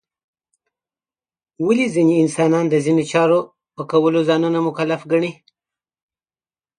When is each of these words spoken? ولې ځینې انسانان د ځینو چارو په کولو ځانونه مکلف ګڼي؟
ولې 1.65 1.85
ځینې 1.95 2.13
انسانان 2.23 2.65
د 2.69 2.75
ځینو 2.85 3.03
چارو 3.11 3.39
په 3.75 3.83
کولو 3.91 4.19
ځانونه 4.29 4.59
مکلف 4.67 5.01
ګڼي؟ 5.11 5.31